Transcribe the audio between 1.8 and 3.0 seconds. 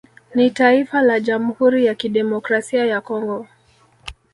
ya Kidemokrasia